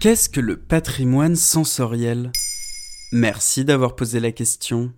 Qu'est-ce 0.00 0.30
que 0.30 0.40
le 0.40 0.56
patrimoine 0.56 1.36
sensoriel? 1.36 2.32
Merci 3.12 3.66
d'avoir 3.66 3.94
posé 3.94 4.18
la 4.18 4.32
question. 4.32 4.94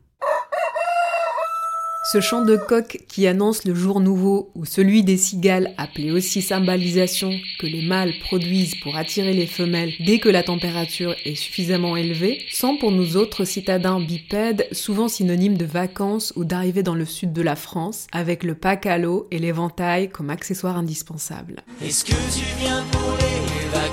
Ce 2.13 2.21
chant 2.21 2.45
de 2.45 2.57
coq 2.57 3.01
qui 3.09 3.27
annonce 3.27 3.65
le 3.65 3.75
jour 3.75 3.99
nouveau 3.99 4.53
ou 4.55 4.65
celui 4.65 5.03
des 5.03 5.17
cigales 5.17 5.75
appelé 5.77 6.13
aussi 6.13 6.41
symbalisation 6.41 7.33
que 7.59 7.67
les 7.67 7.83
mâles 7.83 8.13
produisent 8.21 8.77
pour 8.81 8.97
attirer 8.97 9.33
les 9.33 9.49
femelles 9.49 9.93
dès 10.07 10.21
que 10.21 10.29
la 10.29 10.45
température 10.45 11.17
est 11.25 11.35
suffisamment 11.35 11.97
élevée 11.97 12.39
sont 12.53 12.77
pour 12.77 12.93
nous 12.93 13.17
autres 13.17 13.45
citadins 13.45 13.99
bipèdes 13.99 14.69
souvent 14.71 15.09
synonymes 15.09 15.57
de 15.57 15.65
vacances 15.65 16.33
ou 16.37 16.45
d'arrivée 16.45 16.85
dans 16.85 16.95
le 16.95 17.07
sud 17.07 17.33
de 17.33 17.43
la 17.43 17.57
France 17.57 18.07
avec 18.13 18.45
le 18.45 18.55
pack 18.55 18.87
à 18.87 18.99
l'eau 18.99 19.27
et 19.33 19.41
l'éventail 19.41 20.11
comme 20.11 20.31
accessoires 20.31 20.77
indispensables. 20.77 21.65
Est-ce 21.83 22.05
que 22.05 22.13
tu 22.13 22.45
viens 22.61 22.85
pour 22.93 23.17
les 23.19 23.69
vacances? 23.77 23.92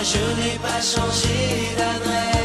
Je 0.00 0.16
n'ai 0.16 0.58
pas 0.58 0.80
changé 0.80 1.74
d'adresse. 1.76 2.37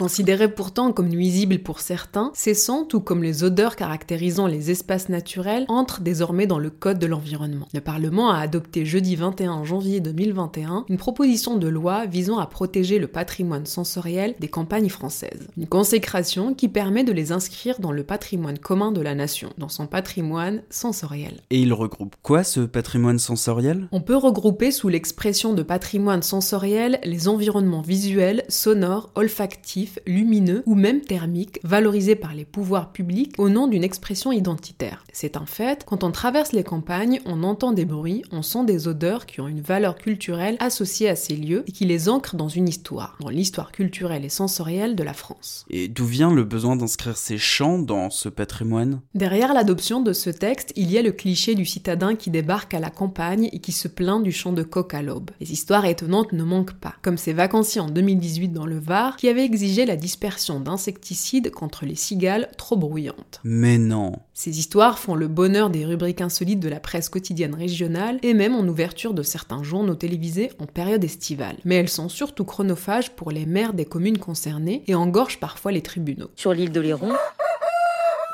Considérés 0.00 0.48
pourtant 0.48 0.92
comme 0.92 1.10
nuisibles 1.10 1.58
pour 1.58 1.80
certains, 1.80 2.30
ces 2.32 2.54
sons, 2.54 2.86
tout 2.88 3.00
comme 3.00 3.22
les 3.22 3.44
odeurs 3.44 3.76
caractérisant 3.76 4.46
les 4.46 4.70
espaces 4.70 5.10
naturels, 5.10 5.66
entrent 5.68 6.00
désormais 6.00 6.46
dans 6.46 6.58
le 6.58 6.70
Code 6.70 6.98
de 6.98 7.06
l'environnement. 7.06 7.68
Le 7.74 7.82
Parlement 7.82 8.30
a 8.30 8.38
adopté 8.38 8.86
jeudi 8.86 9.14
21 9.14 9.62
janvier 9.64 10.00
2021 10.00 10.86
une 10.88 10.96
proposition 10.96 11.58
de 11.58 11.68
loi 11.68 12.06
visant 12.06 12.38
à 12.38 12.46
protéger 12.46 12.98
le 12.98 13.08
patrimoine 13.08 13.66
sensoriel 13.66 14.36
des 14.40 14.48
campagnes 14.48 14.88
françaises. 14.88 15.48
Une 15.58 15.66
consécration 15.66 16.54
qui 16.54 16.68
permet 16.68 17.04
de 17.04 17.12
les 17.12 17.30
inscrire 17.30 17.78
dans 17.78 17.92
le 17.92 18.02
patrimoine 18.02 18.58
commun 18.58 18.92
de 18.92 19.02
la 19.02 19.14
nation, 19.14 19.50
dans 19.58 19.68
son 19.68 19.86
patrimoine 19.86 20.62
sensoriel. 20.70 21.42
Et 21.50 21.60
il 21.60 21.74
regroupe 21.74 22.16
quoi 22.22 22.42
ce 22.42 22.60
patrimoine 22.60 23.18
sensoriel? 23.18 23.86
On 23.92 24.00
peut 24.00 24.16
regrouper 24.16 24.70
sous 24.70 24.88
l'expression 24.88 25.52
de 25.52 25.62
patrimoine 25.62 26.22
sensoriel 26.22 27.00
les 27.04 27.28
environnements 27.28 27.82
visuels, 27.82 28.44
sonores, 28.48 29.10
olfactifs, 29.14 29.89
lumineux 30.06 30.62
ou 30.66 30.74
même 30.74 31.00
thermiques 31.00 31.60
valorisés 31.64 32.16
par 32.16 32.34
les 32.34 32.44
pouvoirs 32.44 32.92
publics 32.92 33.34
au 33.38 33.48
nom 33.48 33.66
d'une 33.66 33.84
expression 33.84 34.32
identitaire. 34.32 35.04
C'est 35.12 35.36
un 35.36 35.46
fait, 35.46 35.84
quand 35.84 36.04
on 36.04 36.12
traverse 36.12 36.52
les 36.52 36.64
campagnes, 36.64 37.20
on 37.26 37.42
entend 37.42 37.72
des 37.72 37.84
bruits, 37.84 38.22
on 38.32 38.42
sent 38.42 38.64
des 38.64 38.88
odeurs 38.88 39.26
qui 39.26 39.40
ont 39.40 39.48
une 39.48 39.60
valeur 39.60 39.96
culturelle 39.96 40.56
associée 40.60 41.08
à 41.08 41.16
ces 41.16 41.36
lieux 41.36 41.64
et 41.66 41.72
qui 41.72 41.84
les 41.84 42.08
ancrent 42.08 42.36
dans 42.36 42.48
une 42.48 42.68
histoire, 42.68 43.16
dans 43.20 43.28
l'histoire 43.28 43.72
culturelle 43.72 44.24
et 44.24 44.28
sensorielle 44.28 44.96
de 44.96 45.02
la 45.02 45.14
France. 45.14 45.64
Et 45.70 45.88
d'où 45.88 46.04
vient 46.04 46.32
le 46.32 46.44
besoin 46.44 46.76
d'inscrire 46.76 47.16
ces 47.16 47.38
chants 47.38 47.78
dans 47.78 48.10
ce 48.10 48.28
patrimoine? 48.28 49.00
Derrière 49.14 49.54
l'adoption 49.54 50.00
de 50.00 50.12
ce 50.12 50.30
texte, 50.30 50.72
il 50.76 50.90
y 50.90 50.98
a 50.98 51.02
le 51.02 51.12
cliché 51.12 51.54
du 51.54 51.64
citadin 51.64 52.14
qui 52.14 52.30
débarque 52.30 52.74
à 52.74 52.80
la 52.80 52.90
campagne 52.90 53.48
et 53.52 53.58
qui 53.58 53.72
se 53.72 53.88
plaint 53.88 54.22
du 54.22 54.32
chant 54.32 54.52
de 54.52 54.62
coq 54.62 54.94
à 54.94 55.02
l'aube. 55.02 55.30
Les 55.40 55.52
histoires 55.52 55.84
étonnantes 55.84 56.32
ne 56.32 56.44
manquent 56.44 56.78
pas, 56.78 56.94
comme 57.02 57.18
ces 57.18 57.32
vacanciers 57.32 57.80
en 57.80 57.88
2018 57.88 58.48
dans 58.48 58.66
le 58.66 58.78
Var 58.78 59.16
qui 59.16 59.28
avaient 59.28 59.44
exigé 59.44 59.79
la 59.86 59.96
dispersion 59.96 60.60
d'insecticides 60.60 61.50
contre 61.50 61.84
les 61.84 61.94
cigales 61.94 62.50
trop 62.56 62.76
bruyantes. 62.76 63.40
Mais 63.44 63.78
non. 63.78 64.12
Ces 64.34 64.58
histoires 64.58 64.98
font 64.98 65.14
le 65.14 65.28
bonheur 65.28 65.70
des 65.70 65.84
rubriques 65.84 66.20
insolites 66.20 66.60
de 66.60 66.68
la 66.68 66.80
presse 66.80 67.08
quotidienne 67.08 67.54
régionale 67.54 68.18
et 68.22 68.34
même 68.34 68.54
en 68.54 68.66
ouverture 68.66 69.14
de 69.14 69.22
certains 69.22 69.62
journaux 69.62 69.94
télévisés 69.94 70.50
en 70.58 70.66
période 70.66 71.04
estivale. 71.04 71.56
Mais 71.64 71.76
elles 71.76 71.88
sont 71.88 72.08
surtout 72.08 72.44
chronophages 72.44 73.10
pour 73.10 73.30
les 73.30 73.46
maires 73.46 73.74
des 73.74 73.84
communes 73.84 74.18
concernées 74.18 74.82
et 74.86 74.94
engorgent 74.94 75.40
parfois 75.40 75.72
les 75.72 75.82
tribunaux. 75.82 76.30
Sur 76.36 76.52
l'île 76.52 76.72
de 76.72 76.80
Léron, 76.80 77.12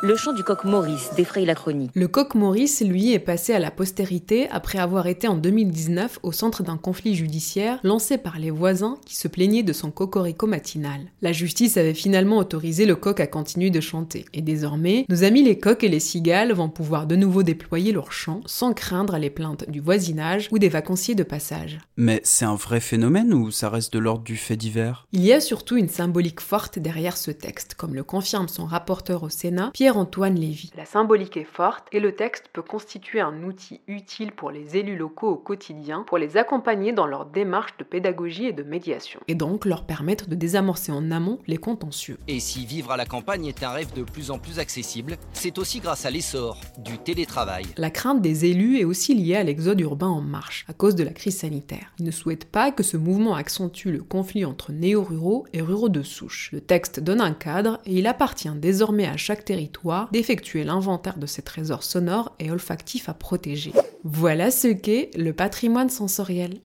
le 0.02 0.14
chant 0.14 0.34
du 0.34 0.44
coq 0.44 0.64
Maurice 0.64 1.10
défraye 1.16 1.46
la 1.46 1.54
chronique. 1.54 1.90
Le 1.94 2.06
coq 2.06 2.34
Maurice, 2.34 2.82
lui, 2.82 3.12
est 3.12 3.18
passé 3.18 3.54
à 3.54 3.58
la 3.58 3.70
postérité 3.70 4.46
après 4.50 4.78
avoir 4.78 5.06
été 5.06 5.26
en 5.26 5.36
2019 5.36 6.18
au 6.22 6.32
centre 6.32 6.62
d'un 6.62 6.76
conflit 6.76 7.14
judiciaire 7.14 7.78
lancé 7.82 8.18
par 8.18 8.38
les 8.38 8.50
voisins 8.50 8.98
qui 9.06 9.16
se 9.16 9.26
plaignaient 9.26 9.62
de 9.62 9.72
son 9.72 9.90
cocorico 9.90 10.46
matinal. 10.46 11.00
La 11.22 11.32
justice 11.32 11.78
avait 11.78 11.94
finalement 11.94 12.36
autorisé 12.36 12.84
le 12.84 12.94
coq 12.94 13.20
à 13.20 13.26
continuer 13.26 13.70
de 13.70 13.80
chanter. 13.80 14.26
Et 14.34 14.42
désormais, 14.42 15.06
nos 15.08 15.24
amis 15.24 15.42
les 15.42 15.58
coqs 15.58 15.84
et 15.84 15.88
les 15.88 16.00
cigales 16.00 16.52
vont 16.52 16.68
pouvoir 16.68 17.06
de 17.06 17.16
nouveau 17.16 17.42
déployer 17.42 17.92
leur 17.92 18.12
chant 18.12 18.42
sans 18.44 18.74
craindre 18.74 19.16
les 19.16 19.30
plaintes 19.30 19.68
du 19.70 19.80
voisinage 19.80 20.48
ou 20.50 20.58
des 20.58 20.68
vacanciers 20.68 21.14
de 21.14 21.22
passage. 21.22 21.78
Mais 21.96 22.20
c'est 22.22 22.44
un 22.44 22.54
vrai 22.56 22.80
phénomène 22.80 23.32
ou 23.32 23.50
ça 23.50 23.70
reste 23.70 23.94
de 23.94 23.98
l'ordre 23.98 24.24
du 24.24 24.36
fait 24.36 24.56
divers? 24.56 25.06
Il 25.12 25.24
y 25.24 25.32
a 25.32 25.40
surtout 25.40 25.78
une 25.78 25.88
symbolique 25.88 26.40
forte 26.40 26.78
derrière 26.78 27.16
ce 27.16 27.30
texte, 27.30 27.74
comme 27.74 27.94
le 27.94 28.04
confirme 28.04 28.48
son 28.48 28.66
rapporteur 28.66 29.22
au 29.22 29.30
Sénat, 29.30 29.70
Pierre 29.72 29.85
antoine 29.94 30.34
Lévy. 30.34 30.70
La 30.76 30.84
symbolique 30.84 31.36
est 31.36 31.44
forte 31.44 31.86
et 31.92 32.00
le 32.00 32.12
texte 32.12 32.46
peut 32.52 32.62
constituer 32.62 33.20
un 33.20 33.42
outil 33.44 33.80
utile 33.86 34.32
pour 34.32 34.50
les 34.50 34.76
élus 34.76 34.96
locaux 34.96 35.28
au 35.28 35.36
quotidien 35.36 36.04
pour 36.06 36.18
les 36.18 36.36
accompagner 36.36 36.92
dans 36.92 37.06
leur 37.06 37.26
démarche 37.26 37.76
de 37.78 37.84
pédagogie 37.84 38.46
et 38.46 38.52
de 38.52 38.62
médiation, 38.62 39.20
et 39.28 39.34
donc 39.34 39.64
leur 39.66 39.84
permettre 39.84 40.28
de 40.28 40.34
désamorcer 40.34 40.92
en 40.92 41.10
amont 41.10 41.38
les 41.46 41.58
contentieux. 41.58 42.18
Et 42.26 42.40
si 42.40 42.64
vivre 42.64 42.90
à 42.90 42.96
la 42.96 43.04
campagne 43.04 43.46
est 43.46 43.62
un 43.62 43.70
rêve 43.70 43.92
de 43.92 44.02
plus 44.02 44.30
en 44.30 44.38
plus 44.38 44.58
accessible, 44.58 45.18
c'est 45.32 45.58
aussi 45.58 45.80
grâce 45.80 46.06
à 46.06 46.10
l'essor 46.10 46.58
du 46.78 46.98
télétravail. 46.98 47.66
La 47.76 47.90
crainte 47.90 48.22
des 48.22 48.46
élus 48.46 48.78
est 48.78 48.84
aussi 48.84 49.14
liée 49.14 49.36
à 49.36 49.44
l'exode 49.44 49.80
urbain 49.80 50.08
en 50.08 50.22
marche, 50.22 50.64
à 50.68 50.72
cause 50.72 50.94
de 50.94 51.04
la 51.04 51.12
crise 51.12 51.38
sanitaire. 51.38 51.92
Ils 51.98 52.06
ne 52.06 52.10
souhaitent 52.10 52.50
pas 52.50 52.72
que 52.72 52.82
ce 52.82 52.96
mouvement 52.96 53.34
accentue 53.34 53.88
le 53.88 54.02
conflit 54.02 54.44
entre 54.44 54.72
néo-ruraux 54.72 55.46
et 55.52 55.60
ruraux 55.60 55.90
de 55.90 56.02
souche. 56.02 56.50
Le 56.52 56.60
texte 56.60 57.00
donne 57.00 57.20
un 57.20 57.34
cadre 57.34 57.78
et 57.84 57.98
il 57.98 58.06
appartient 58.06 58.48
désormais 58.56 59.06
à 59.06 59.16
chaque 59.16 59.44
territoire 59.44 59.75
d'effectuer 60.12 60.64
l'inventaire 60.64 61.18
de 61.18 61.26
ces 61.26 61.42
trésors 61.42 61.82
sonores 61.82 62.34
et 62.38 62.50
olfactifs 62.50 63.08
à 63.08 63.14
protéger. 63.14 63.72
Voilà 64.04 64.50
ce 64.50 64.68
qu'est 64.68 65.10
le 65.16 65.32
patrimoine 65.32 65.90
sensoriel. 65.90 66.60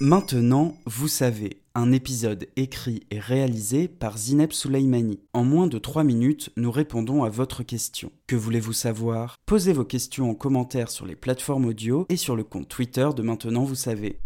Maintenant, 0.00 0.76
vous 0.86 1.08
savez, 1.08 1.58
un 1.76 1.92
épisode 1.92 2.46
écrit 2.56 3.04
et 3.10 3.20
réalisé 3.20 3.88
par 3.88 4.18
Zineb 4.18 4.52
Souleimani. 4.52 5.20
En 5.32 5.44
moins 5.44 5.66
de 5.66 5.78
3 5.78 6.04
minutes, 6.04 6.50
nous 6.56 6.70
répondons 6.70 7.24
à 7.24 7.28
votre 7.28 7.62
question. 7.62 8.10
Que 8.26 8.36
voulez-vous 8.36 8.72
savoir? 8.72 9.36
Posez 9.46 9.72
vos 9.72 9.84
questions 9.84 10.30
en 10.30 10.34
commentaire 10.34 10.90
sur 10.90 11.06
les 11.06 11.16
plateformes 11.16 11.66
audio 11.66 12.06
et 12.08 12.16
sur 12.16 12.36
le 12.36 12.44
compte 12.44 12.68
Twitter 12.68 13.08
de 13.16 13.22
Maintenant, 13.22 13.64
vous 13.64 13.74
savez. 13.74 14.18